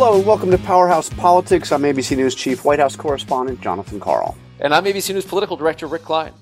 [0.00, 1.72] Hello and welcome to Powerhouse Politics.
[1.72, 4.34] I'm ABC News Chief White House Correspondent Jonathan Karl.
[4.58, 6.32] And I'm ABC News Political Director Rick Klein.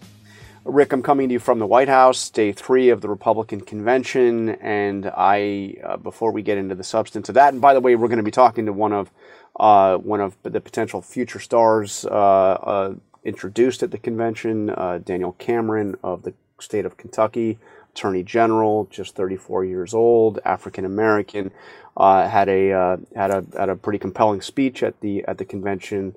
[0.64, 4.50] Rick, I'm coming to you from the White House, day three of the Republican convention.
[4.50, 7.96] And I, uh, before we get into the substance of that, and by the way,
[7.96, 9.11] we're going to be talking to one of
[9.59, 12.95] uh, one of the potential future stars uh, uh
[13.25, 17.59] introduced at the convention, uh, Daniel Cameron of the state of Kentucky,
[17.98, 21.50] Attorney General, just 34 years old, African American,
[21.96, 26.14] uh, had a had a had a pretty compelling speech at the at the convention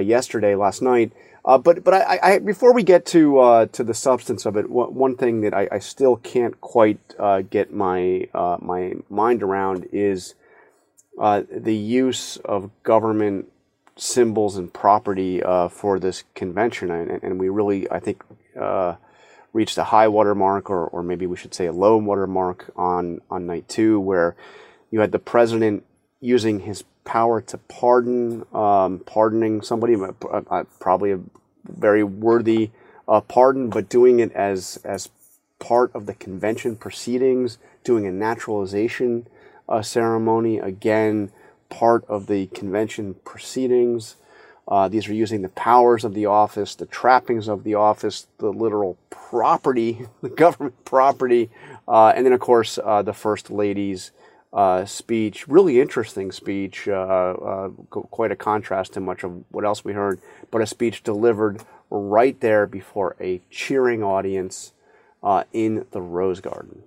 [0.00, 1.12] yesterday, last night.
[1.48, 4.68] Uh, but but I, I, before we get to uh, to the substance of it,
[4.68, 9.88] one, thing that I, I, still can't quite uh, get my uh, my mind around
[9.90, 10.34] is
[11.18, 13.50] uh, the use of government
[13.96, 18.22] symbols and property uh, for this convention, and, and, we really I think
[19.52, 22.70] reached a high water mark, or or maybe we should say a low water mark
[22.76, 24.36] on on night two, where
[24.90, 25.84] you had the president
[26.20, 29.96] using his power to pardon, um, pardoning somebody,
[30.78, 31.20] probably a
[31.66, 32.70] very worthy
[33.08, 35.08] uh, pardon, but doing it as as
[35.58, 39.26] part of the convention proceedings, doing a naturalization
[39.68, 41.30] uh, ceremony, again,
[41.68, 44.16] part of the convention proceedings.
[44.68, 48.52] Uh, these are using the powers of the office, the trappings of the office, the
[48.52, 51.50] literal property, the government property,
[51.86, 54.10] uh, and then, of course, uh, the First Lady's
[54.52, 55.48] uh, speech.
[55.48, 60.60] Really interesting speech, uh, quite a contrast to much of what else we heard, but
[60.60, 64.72] a speech delivered right there before a cheering audience
[65.22, 66.82] uh, in the Rose Garden.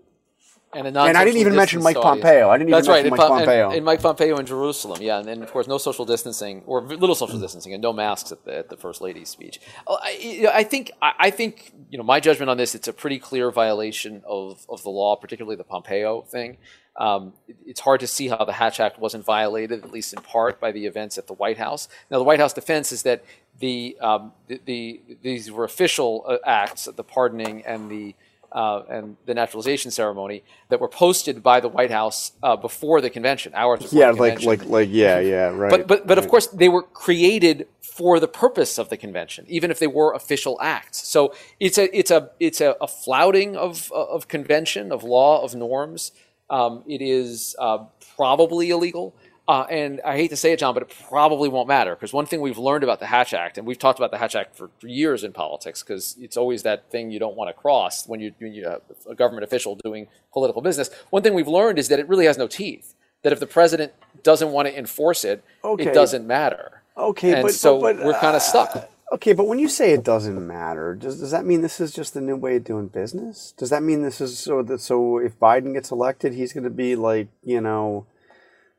[0.73, 2.23] And, and I didn't even mention Mike audience.
[2.23, 2.49] Pompeo.
[2.49, 3.67] I didn't That's even right, mention Mike Pompeo.
[3.67, 6.81] And, and, Mike Pompeo in Jerusalem, yeah, and then of course no social distancing or
[6.81, 9.59] little social distancing and no masks at the, at the First Lady's speech.
[9.85, 12.73] Oh, I, I think I think you know my judgment on this.
[12.73, 16.57] It's a pretty clear violation of, of the law, particularly the Pompeo thing.
[16.97, 17.33] Um,
[17.65, 20.71] it's hard to see how the Hatch Act wasn't violated, at least in part, by
[20.71, 21.87] the events at the White House.
[22.09, 23.23] Now, the White House defense is that
[23.59, 28.15] the, um, the, the, these were official uh, acts, the pardoning and the
[28.51, 33.09] uh, and the naturalization ceremony that were posted by the White House uh, before the
[33.09, 33.99] convention, hours before.
[33.99, 35.69] Yeah, like like like yeah, yeah, right.
[35.69, 36.23] But but but right.
[36.23, 40.13] of course they were created for the purpose of the convention, even if they were
[40.13, 41.07] official acts.
[41.07, 45.55] So it's a it's a it's a, a flouting of of convention, of law, of
[45.55, 46.11] norms.
[46.49, 47.85] Um, it is uh,
[48.15, 49.15] probably illegal.
[49.47, 52.25] Uh, and I hate to say it, John, but it probably won't matter because one
[52.25, 54.69] thing we've learned about the Hatch Act, and we've talked about the Hatch Act for,
[54.79, 58.19] for years in politics, because it's always that thing you don't want to cross when
[58.19, 60.89] you're, when you're a government official doing political business.
[61.09, 62.93] One thing we've learned is that it really has no teeth.
[63.23, 63.91] That if the president
[64.23, 65.85] doesn't want to enforce it, okay.
[65.85, 66.81] it doesn't matter.
[66.97, 68.75] Okay, and but, so but, but, we're kind of stuck.
[68.75, 71.93] Uh, okay, but when you say it doesn't matter, does, does that mean this is
[71.93, 73.53] just a new way of doing business?
[73.57, 76.69] Does that mean this is so that so if Biden gets elected, he's going to
[76.69, 78.05] be like you know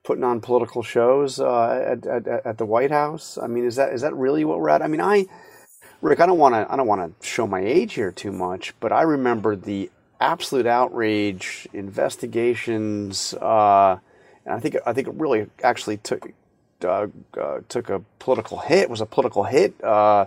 [0.05, 3.39] putting on political shows uh, at, at, at the White House?
[3.39, 4.83] I mean, is that is that really what we're at?
[4.83, 5.27] I mean, I,
[6.01, 8.75] Rick, I don't want to I don't want to show my age here too much,
[8.81, 9.91] but I remember the
[10.21, 13.99] absolute outrage, investigations, uh,
[14.45, 16.33] and I think I think it really actually took
[16.85, 17.07] uh,
[17.39, 18.91] uh took a political hit.
[18.91, 20.27] Was a political hit, uh,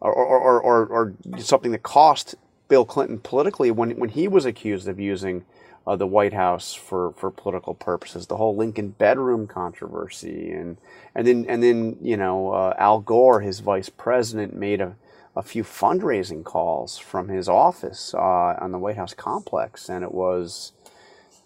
[0.00, 2.34] or, or, or, or something that cost
[2.68, 5.44] Bill Clinton politically when when he was accused of using
[5.86, 8.26] uh, the White House for, for political purposes.
[8.26, 10.78] The whole Lincoln bedroom controversy, and
[11.14, 14.96] and then and then you know uh, Al Gore, his vice president, made a,
[15.36, 20.12] a few fundraising calls from his office uh, on the White House complex, and it
[20.12, 20.72] was,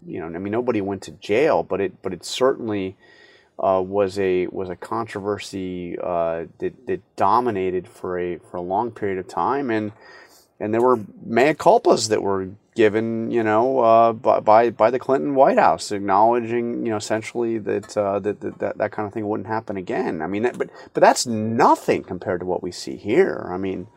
[0.06, 2.96] you know, I mean nobody went to jail, but it but it certainly.
[3.60, 8.92] Uh, was a was a controversy uh, that, that dominated for a for a long
[8.92, 9.90] period of time, and
[10.60, 15.34] and there were mea culpas that were given, you know, uh, by by the Clinton
[15.34, 19.48] White House, acknowledging, you know, essentially that, uh, that, that that kind of thing wouldn't
[19.48, 20.22] happen again.
[20.22, 23.48] I mean, but but that's nothing compared to what we see here.
[23.50, 23.88] I mean,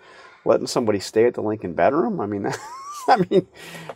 [0.45, 2.19] letting somebody stay at the Lincoln bedroom.
[2.19, 2.47] I mean,
[3.07, 3.47] I mean,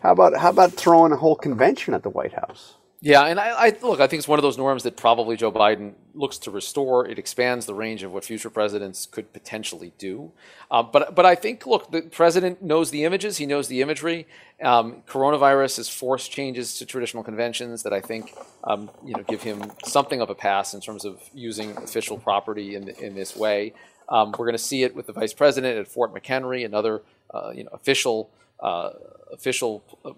[0.04, 2.76] how about how about throwing a whole convention at the White House?
[3.02, 4.00] Yeah, and I, I, look.
[4.00, 7.08] I think it's one of those norms that probably Joe Biden looks to restore.
[7.08, 10.32] It expands the range of what future presidents could potentially do.
[10.72, 13.38] Uh, but but I think look, the president knows the images.
[13.38, 14.28] He knows the imagery.
[14.64, 18.34] Um, coronavirus has forced changes to traditional conventions that I think
[18.64, 22.76] um, you know give him something of a pass in terms of using official property
[22.76, 23.74] in in this way.
[24.10, 27.02] Um, we're going to see it with the vice president at Fort McHenry, another
[27.34, 28.92] uh, you know official uh,
[29.32, 30.12] official uh,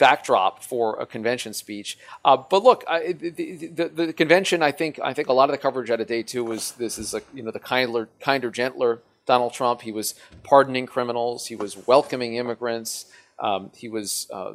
[0.00, 1.98] backdrop for a convention speech.
[2.24, 3.30] Uh, but look, I, the,
[3.68, 6.24] the, the, convention, I think, I think a lot of the coverage out of day
[6.24, 9.82] two was this is like you know the kinder, kinder, gentler Donald Trump.
[9.82, 11.46] He was pardoning criminals.
[11.46, 13.06] He was welcoming immigrants.
[13.38, 14.54] Um, he was uh,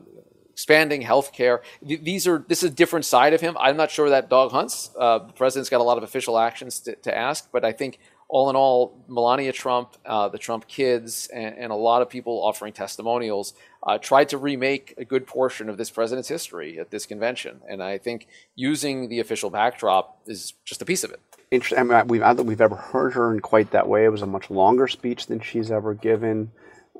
[0.51, 1.61] expanding health care.
[1.81, 3.55] these are this is a different side of him.
[3.59, 4.89] I'm not sure that dog hunts.
[4.97, 7.99] Uh, the president's got a lot of official actions to, to ask, but I think
[8.27, 12.41] all in all, Melania Trump, uh, the Trump kids, and, and, a lot of people
[12.43, 17.05] offering testimonials uh, tried to remake a good portion of this president's history at this
[17.05, 17.61] convention.
[17.69, 21.19] And I think using the official backdrop is just a piece of it.
[21.51, 21.77] Interesting.
[21.77, 24.05] I mean, we've, I don't think we've ever heard her in quite that way.
[24.05, 26.51] It was a much longer speech than she's ever given.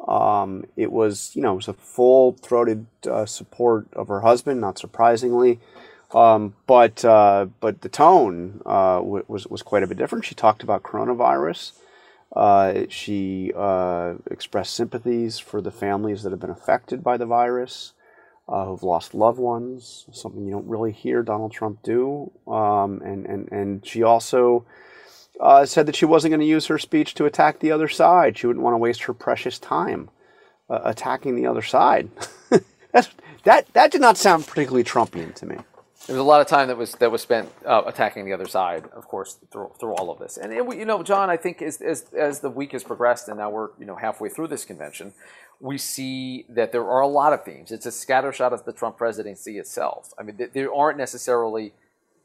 [0.08, 4.78] Um, it was, you know, it was a full-throated uh, support of her husband, not
[4.78, 5.60] surprisingly.
[6.14, 10.26] Um, but uh, but the tone uh, was was quite a bit different.
[10.26, 11.74] She talked about coronavirus.
[12.36, 17.94] Uh, she uh, expressed sympathies for the families that have been affected by the virus,
[18.48, 20.06] uh, who've lost loved ones.
[20.12, 22.32] Something you don't really hear Donald Trump do.
[22.48, 24.66] Um, and and and she also.
[25.38, 28.38] Uh, said that she wasn't going to use her speech to attack the other side.
[28.38, 30.10] She wouldn't want to waste her precious time
[30.70, 32.10] attacking the other side.
[33.44, 35.58] that that did not sound particularly Trumpian to me
[36.08, 38.48] there was a lot of time that was that was spent uh, attacking the other
[38.48, 40.38] side, of course, through, through all of this.
[40.38, 43.38] And it, you know, John, I think as, as as the week has progressed, and
[43.38, 45.14] now we're you know halfway through this convention,
[45.60, 47.72] we see that there are a lot of themes.
[47.72, 50.14] It's a scattershot of the Trump presidency itself.
[50.20, 51.74] I mean, there aren't necessarily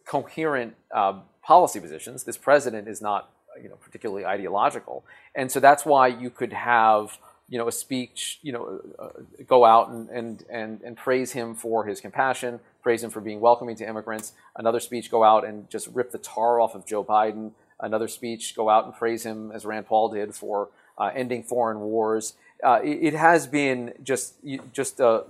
[0.04, 2.24] coherent um, policy positions.
[2.24, 3.30] This president is not
[3.62, 5.04] you know particularly ideological,
[5.34, 7.16] and so that's why you could have
[7.50, 9.08] you know, a speech, you know, uh,
[9.46, 13.40] go out and, and, and, and praise him for his compassion, praise him for being
[13.40, 14.32] welcoming to immigrants.
[14.56, 17.50] Another speech, go out and just rip the tar off of Joe Biden.
[17.80, 21.80] Another speech, go out and praise him, as Rand Paul did, for uh, ending foreign
[21.80, 24.34] wars uh, it, it, has been just
[24.72, 25.22] just uh,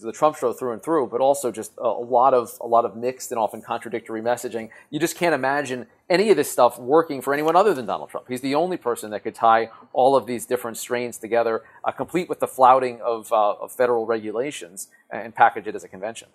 [0.00, 2.96] the Trump show through and through, but also just a, lot of a lot of
[2.96, 4.70] mixed and often contradictory messaging.
[4.90, 8.28] You just can't imagine any of this stuff working for anyone other than Donald Trump.
[8.28, 12.28] He's the only person that could tie all of these different strains together, uh, complete
[12.28, 16.28] with the flouting of, uh, of federal regulations, and package it as a convention.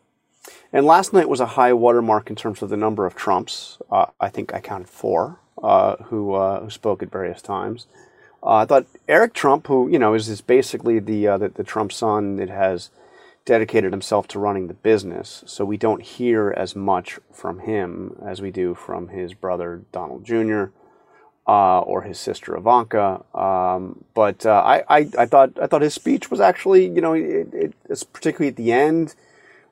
[0.72, 3.78] And last night was a high watermark in terms of the number of Trumps.
[3.90, 7.88] Uh, I think I counted four uh, who who spoke at various times.
[8.46, 11.64] Uh, I thought Eric Trump, who you know is, is basically the, uh, the, the
[11.64, 12.90] Trump son that has
[13.46, 18.42] dedicated himself to running the business, so we don't hear as much from him as
[18.42, 20.66] we do from his brother Donald Jr.
[21.46, 23.24] Uh, or his sister Ivanka.
[23.36, 27.14] Um, but uh, I, I, I, thought I thought his speech was actually you know
[27.14, 29.16] it, it, it's particularly at the end.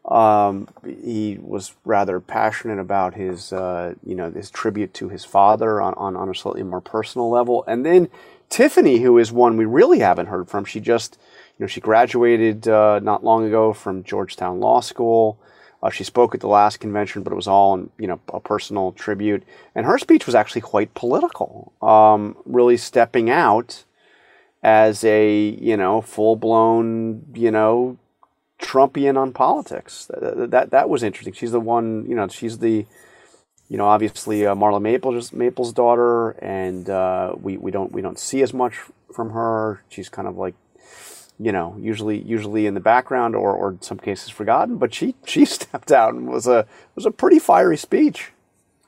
[0.05, 5.79] Um, he was rather passionate about his, uh, you know, his tribute to his father
[5.79, 7.63] on, on, on a slightly more personal level.
[7.67, 8.09] And then
[8.51, 11.17] Tiffany, who is one we really haven't heard from, she just,
[11.57, 15.39] you know, she graduated uh, not long ago from Georgetown Law School.
[15.81, 18.41] Uh, she spoke at the last convention, but it was all, in, you know, a
[18.41, 19.43] personal tribute.
[19.73, 23.85] And her speech was actually quite political, um, really stepping out
[24.61, 27.97] as a, you know, full blown, you know,
[28.59, 30.05] Trumpian on politics.
[30.09, 31.33] That, that that was interesting.
[31.33, 32.85] She's the one, you know, she's the
[33.71, 38.19] you know, obviously uh, Marla Maples, Maples' daughter, and uh, we, we don't we don't
[38.19, 38.77] see as much
[39.13, 39.81] from her.
[39.87, 40.55] She's kind of like,
[41.39, 44.75] you know, usually usually in the background or, or in some cases forgotten.
[44.75, 48.33] But she she stepped out and was a was a pretty fiery speech.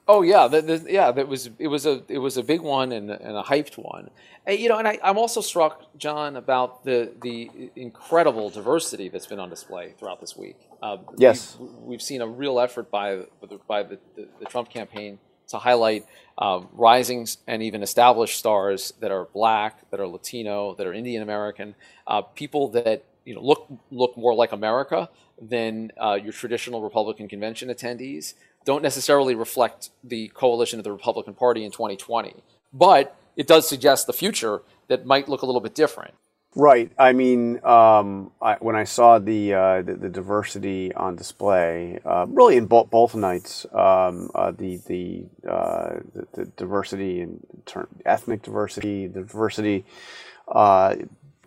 [0.08, 1.12] Oh yeah, the, the, yeah.
[1.12, 4.10] That was it was a it was a big one and, and a hyped one.
[4.46, 9.28] And, you know, and I, am also struck, John, about the the incredible diversity that's
[9.28, 10.58] been on display throughout this week.
[10.82, 13.22] Uh, yes, we've, we've, seen a real effort by
[13.66, 16.06] by the, the, the Trump campaign to highlight
[16.38, 21.22] uh, rising and even established stars that are black, that are Latino, that are Indian
[21.22, 21.76] American,
[22.08, 25.10] uh, people that you know look look more like America
[25.42, 28.34] than uh, your traditional Republican convention attendees
[28.66, 32.44] don't necessarily reflect the coalition of the Republican Party in 2020.
[32.72, 36.14] But it does suggest the future that might look a little bit different.
[36.56, 36.92] Right.
[37.00, 42.28] I mean, um, I, when I saw the, uh, the, the diversity on display, uh,
[42.30, 47.88] really in both both nights, um, uh, the the, uh, the, the diversity in term,
[48.06, 49.84] ethnic diversity, the diversity,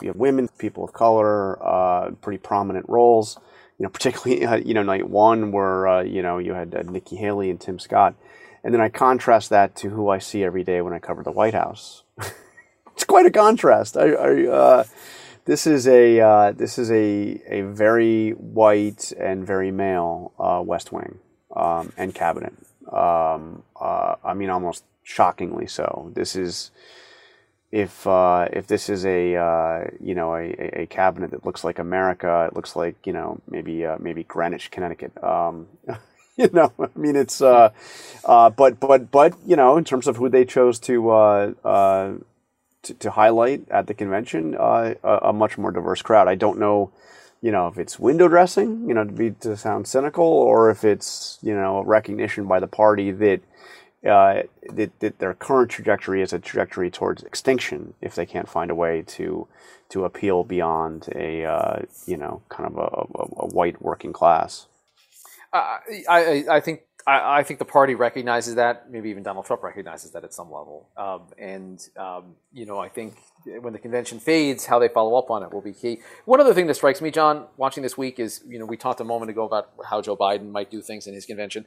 [0.01, 3.39] we have women, people of color, uh, pretty prominent roles
[3.79, 6.83] you know, particularly uh, you know night one where uh, you know you had uh,
[6.83, 8.15] Nikki Haley and Tim Scott,
[8.65, 11.33] and then I contrast that to who I see every day when I cover the
[11.33, 12.03] White House.
[12.93, 13.97] it's quite a contrast.
[13.97, 14.85] I, I uh,
[15.45, 20.33] this is a uh, this is a a very white and very male
[20.67, 21.19] West Wing
[21.55, 22.55] um, and cabinet.
[22.93, 26.11] Um, I mean, almost shockingly so.
[26.15, 26.71] This is
[27.73, 31.79] if uh, if this is a uh, you know a, a, cabinet that looks like
[31.79, 35.13] America, it looks like you know maybe uh, maybe Greenwich, Connecticut.
[35.23, 35.67] Um,
[36.37, 37.71] you know, I mean it's uh,
[38.25, 42.15] uh, but but but you know in terms of who they chose to uh,
[42.83, 46.29] to, to, highlight at the convention, a, a, much more diverse crowd.
[46.29, 46.93] I don't know.
[47.43, 50.85] you know, if it's window dressing, you know, to be to sound cynical, or if
[50.85, 53.41] it's you know recognition by the party that
[54.07, 58.71] uh, that, that their current trajectory is a trajectory towards extinction if they can't find
[58.71, 59.47] a way to
[59.89, 64.67] to appeal beyond a uh, you know kind of a, a, a white working class.
[65.53, 68.91] Uh, I, I think I, I, think the party recognizes that.
[68.91, 70.89] Maybe even Donald Trump recognizes that at some level.
[70.97, 75.31] Um, and um, you know, I think when the convention fades, how they follow up
[75.31, 76.01] on it will be key.
[76.25, 79.01] One other thing that strikes me, John, watching this week is you know we talked
[79.01, 81.67] a moment ago about how Joe Biden might do things in his convention.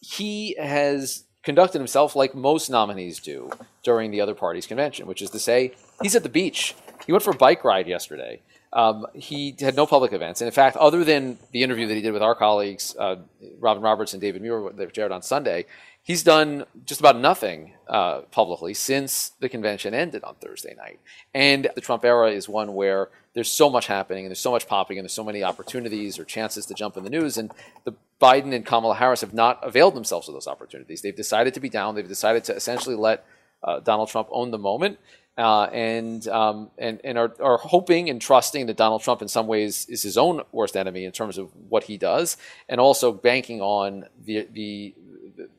[0.00, 3.50] He has conducted himself like most nominees do
[3.82, 6.74] during the other party's convention, which is to say, he's at the beach.
[7.06, 8.42] He went for a bike ride yesterday.
[8.70, 10.42] Um, he had no public events.
[10.42, 13.16] And in fact, other than the interview that he did with our colleagues, uh,
[13.60, 15.64] Robin Roberts and David Muir, that aired on Sunday,
[16.08, 20.98] he's done just about nothing uh, publicly since the convention ended on Thursday night.
[21.34, 24.66] And the Trump era is one where there's so much happening and there's so much
[24.66, 27.36] popping and there's so many opportunities or chances to jump in the news.
[27.36, 27.52] And
[27.84, 31.02] the Biden and Kamala Harris have not availed themselves of those opportunities.
[31.02, 31.94] They've decided to be down.
[31.94, 33.26] They've decided to essentially let
[33.62, 34.98] uh, Donald Trump own the moment.
[35.36, 39.46] Uh, and um, and and are, are hoping and trusting that Donald Trump in some
[39.46, 42.36] ways is his own worst enemy in terms of what he does,
[42.68, 44.96] and also banking on the the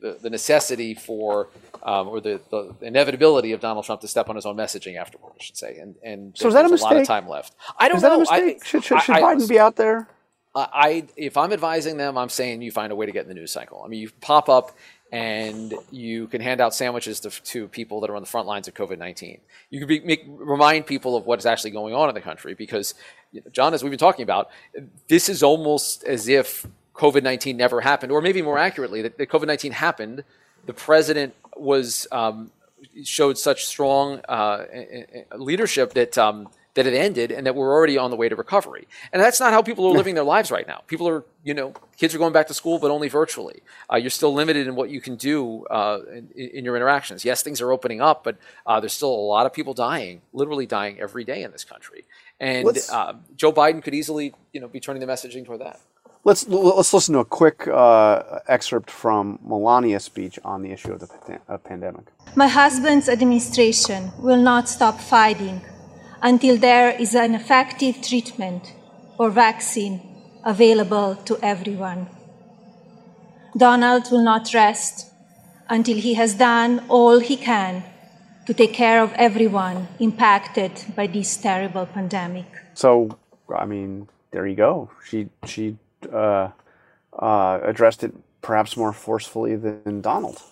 [0.00, 1.48] the, the necessity for
[1.82, 5.32] um, or the, the inevitability of Donald Trump to step on his own messaging afterward,
[5.38, 5.78] I should say.
[5.78, 6.90] And and so is that a mistake?
[6.90, 7.54] A lot of time left.
[7.78, 8.10] I don't is know.
[8.10, 8.62] That a mistake?
[8.62, 10.08] I, should should, should I, Biden I, be out there?
[10.54, 13.34] I if I'm advising them, I'm saying you find a way to get in the
[13.34, 13.82] news cycle.
[13.84, 14.76] I mean, you pop up
[15.12, 18.68] and you can hand out sandwiches to, to people that are on the front lines
[18.68, 19.40] of COVID 19.
[19.70, 22.54] You can be, make, remind people of what is actually going on in the country
[22.54, 22.94] because,
[23.32, 24.50] you know, John, as we've been talking about,
[25.08, 26.66] this is almost as if
[27.00, 30.22] COVID 19 never happened, or maybe more accurately, that, that COVID 19 happened.
[30.66, 32.50] The president was um,
[33.02, 34.66] showed such strong uh,
[35.34, 38.86] leadership that um, that it ended and that we're already on the way to recovery.
[39.12, 40.82] And that's not how people are living their lives right now.
[40.86, 43.62] People are, you know, kids are going back to school, but only virtually.
[43.92, 47.24] Uh, you're still limited in what you can do uh, in, in, your interactions.
[47.24, 50.66] Yes, things are opening up, but uh, there's still a lot of people dying, literally
[50.66, 52.04] dying every day in this country.
[52.38, 55.80] And uh, Joe Biden could easily, you know, be turning the messaging toward that.
[56.22, 61.00] Let's let's listen to a quick uh, excerpt from Melania's speech on the issue of
[61.00, 61.08] the
[61.64, 62.12] pandemic.
[62.36, 65.62] My husband's administration will not stop fighting
[66.20, 68.74] until there is an effective treatment
[69.18, 70.00] or vaccine
[70.44, 72.06] available to everyone.
[73.56, 75.06] Donald will not rest
[75.70, 77.82] until he has done all he can
[78.46, 82.46] to take care of everyone impacted by this terrible pandemic.
[82.74, 83.18] So,
[83.56, 84.90] I mean, there you go.
[85.08, 85.76] She she
[86.12, 86.50] uh,
[87.12, 90.42] uh, addressed it perhaps more forcefully than Donald.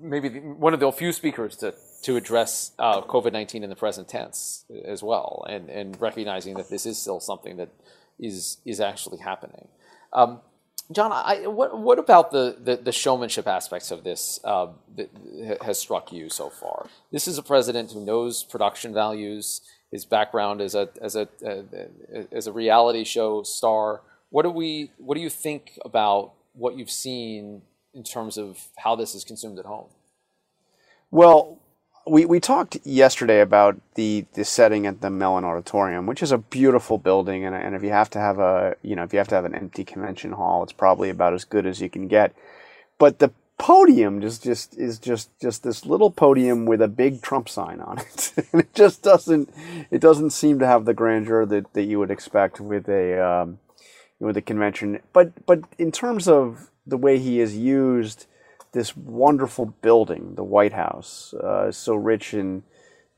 [0.00, 4.08] Maybe one of the few speakers to to address uh, COVID 19 in the present
[4.08, 7.70] tense as well, and, and recognizing that this is still something that
[8.18, 9.68] is, is actually happening.
[10.12, 10.40] Um,
[10.92, 15.10] John, I, what, what about the, the, the showmanship aspects of this uh, that
[15.62, 16.86] has struck you so far?
[17.10, 21.62] This is a president who knows production values, his background as a, as a, uh,
[22.30, 24.02] as a reality show star.
[24.36, 27.62] What do, we, what do you think about what you've seen
[27.94, 29.86] in terms of how this is consumed at home?
[31.10, 31.58] Well,
[32.06, 36.36] we, we talked yesterday about the, the setting at the Mellon Auditorium, which is a
[36.36, 39.28] beautiful building, and, and if you have to have a you know if you have
[39.28, 42.36] to have an empty convention hall, it's probably about as good as you can get.
[42.98, 47.48] But the podium just just is just just this little podium with a big Trump
[47.48, 49.48] sign on it, and it just doesn't
[49.90, 53.58] it doesn't seem to have the grandeur that, that you would expect with a um,
[54.20, 55.00] with a convention.
[55.12, 58.26] But but in terms of the way he has used
[58.72, 62.62] this wonderful building, the White House, uh, so rich in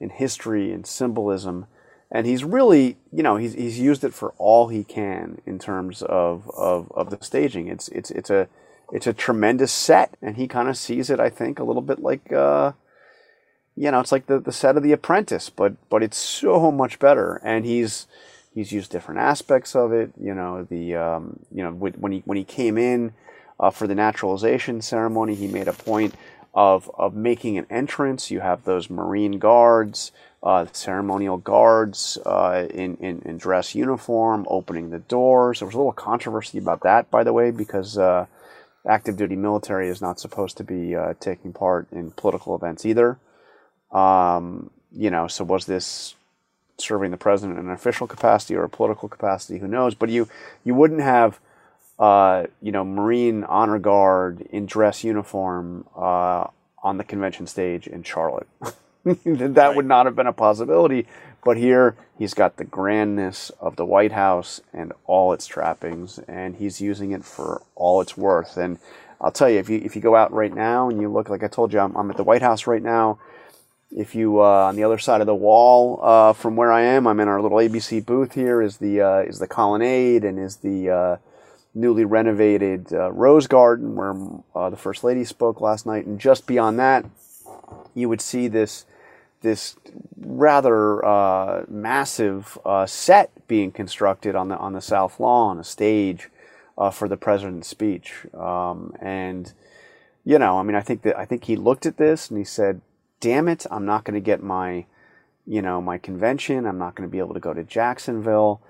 [0.00, 1.67] in history and symbolism,
[2.11, 6.02] and he's really, you know, he's he's used it for all he can in terms
[6.02, 7.69] of of, of the staging.
[7.69, 8.49] It's it's it's a
[8.93, 12.00] it's a tremendous set, and he kind of sees it, I think, a little bit
[12.00, 12.33] like.
[12.33, 12.73] Uh,
[13.78, 16.99] you know, it's like the, the set of The Apprentice, but but it's so much
[16.99, 17.40] better.
[17.45, 18.09] And he's
[18.58, 20.12] he's used different aspects of it.
[20.20, 23.12] You know, the um, you know when he when he came in,
[23.60, 26.14] uh, for the naturalization ceremony, he made a point
[26.54, 28.30] of, of making an entrance.
[28.30, 30.12] You have those Marine guards,
[30.42, 35.58] uh, ceremonial guards uh, in, in, in, dress uniform opening the doors.
[35.58, 38.26] There was a little controversy about that, by the way, because uh,
[38.88, 43.18] active duty military is not supposed to be uh, taking part in political events either.
[43.90, 46.14] Um, you know, so was this
[46.78, 49.58] serving the president in an official capacity or a political capacity?
[49.58, 49.94] Who knows?
[49.94, 50.28] But you
[50.64, 51.40] you wouldn't have
[51.99, 56.47] uh, you know, Marine honor guard in dress uniform uh,
[56.82, 58.47] on the convention stage in Charlotte.
[59.04, 59.76] that right.
[59.76, 61.06] would not have been a possibility.
[61.44, 66.56] But here he's got the grandness of the White House and all its trappings, and
[66.56, 68.56] he's using it for all it's worth.
[68.56, 68.78] And
[69.20, 71.42] I'll tell you, if you if you go out right now and you look, like
[71.42, 73.18] I told you, I'm, I'm at the White House right now.
[73.90, 77.07] If you uh, on the other side of the wall uh, from where I am,
[77.07, 78.35] I'm in our little ABC booth.
[78.35, 81.16] Here is the uh, is the colonnade and is the uh,
[81.75, 84.14] newly renovated uh, Rose Garden where
[84.54, 87.07] uh, the First Lady spoke last night, and just beyond that,
[87.95, 88.85] you would see this
[89.40, 89.76] this
[90.21, 96.28] rather massive set being constructed on the on the South Lawn, a stage
[96.92, 98.26] for the president's speech.
[98.35, 99.50] Um, and
[100.26, 102.45] you know, I mean, I think that I think he looked at this and he
[102.45, 102.83] said,
[103.20, 104.87] "Damn it, I'm not going to get my,
[105.46, 106.66] you know, my convention.
[106.66, 108.60] I'm not going to be able to go to Jacksonville."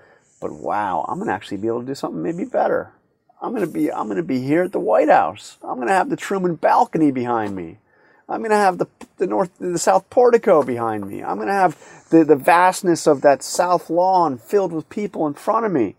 [0.41, 2.93] But wow, I'm going to actually be able to do something maybe better.
[3.41, 5.57] I'm going to be I'm going to be here at the White House.
[5.61, 7.79] I'm going to have the Truman balcony behind me.
[8.29, 8.87] I'm going to have the,
[9.17, 11.23] the north, the south portico behind me.
[11.23, 11.77] I'm going to have
[12.11, 15.95] the, the vastness of that south lawn filled with people in front of me.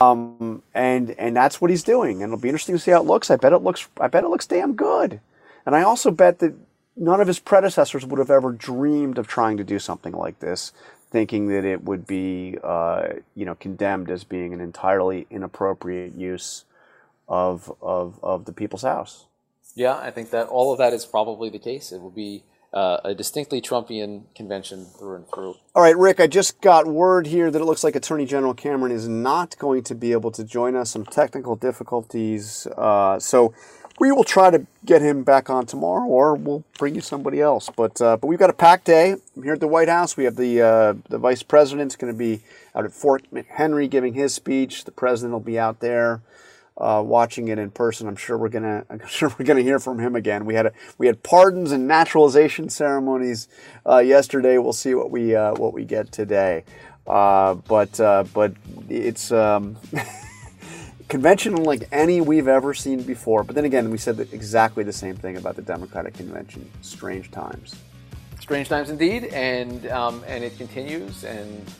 [0.00, 2.22] Um, and, and that's what he's doing.
[2.22, 3.30] And it'll be interesting to see how it looks.
[3.30, 5.20] I bet it looks, I bet it looks damn good.
[5.66, 6.54] And I also bet that
[6.96, 10.72] none of his predecessors would have ever dreamed of trying to do something like this,
[11.10, 16.64] thinking that it would be, uh, you know, condemned as being an entirely inappropriate use
[17.28, 19.26] of, of, of the people's house.
[19.74, 21.92] Yeah, I think that all of that is probably the case.
[21.92, 25.56] It will be uh, a distinctly Trumpian convention through and through.
[25.74, 28.92] All right, Rick, I just got word here that it looks like Attorney General Cameron
[28.92, 30.90] is not going to be able to join us.
[30.90, 32.66] Some technical difficulties.
[32.66, 33.54] Uh, so
[34.02, 37.70] we will try to get him back on tomorrow, or we'll bring you somebody else.
[37.76, 40.16] But uh, but we've got a packed day here at the White House.
[40.16, 42.40] We have the uh, the Vice President's going to be
[42.74, 44.86] out at Fort McHenry giving his speech.
[44.86, 46.20] The President will be out there
[46.78, 48.08] uh, watching it in person.
[48.08, 50.46] I'm sure we're gonna I'm sure we're gonna hear from him again.
[50.46, 53.46] We had a, we had pardons and naturalization ceremonies
[53.88, 54.58] uh, yesterday.
[54.58, 56.64] We'll see what we uh, what we get today.
[57.06, 57.98] Uh, but
[58.34, 58.52] but
[58.88, 59.76] it's um,
[61.12, 63.44] convention like any we've ever seen before.
[63.44, 66.68] But then again, we said exactly the same thing about the Democratic convention.
[66.80, 67.76] Strange times.
[68.40, 71.70] Strange times indeed, and um, and it continues and.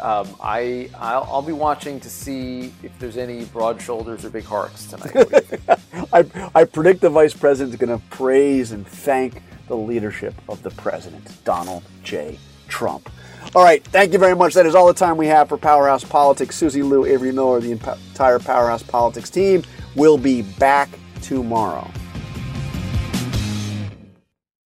[0.00, 4.44] Um, I I'll, I'll, be watching to see if there's any broad shoulders or big
[4.44, 5.60] hearts tonight.
[6.14, 6.24] I,
[6.54, 10.70] I predict the vice president is going to praise and thank the leadership of the
[10.70, 12.38] president, Donald J.
[12.66, 13.10] Trump.
[13.54, 14.54] All right, thank you very much.
[14.54, 16.56] That is all the time we have for Powerhouse Politics.
[16.56, 19.64] Susie Liu, Avery Miller, the entire Powerhouse Politics team
[19.96, 20.88] will be back
[21.20, 21.90] tomorrow.